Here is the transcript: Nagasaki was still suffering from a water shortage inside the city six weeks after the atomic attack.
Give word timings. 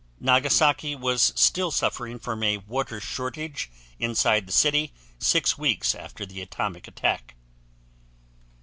Nagasaki 0.19 0.95
was 0.95 1.31
still 1.35 1.69
suffering 1.69 2.17
from 2.17 2.41
a 2.41 2.57
water 2.57 2.99
shortage 2.99 3.69
inside 3.99 4.47
the 4.47 4.51
city 4.51 4.93
six 5.19 5.59
weeks 5.59 5.93
after 5.93 6.25
the 6.25 6.41
atomic 6.41 6.87
attack. 6.87 7.35